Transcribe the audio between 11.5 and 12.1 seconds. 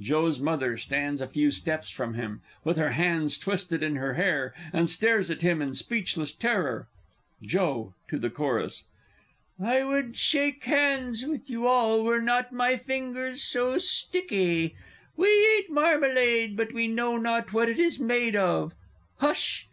all,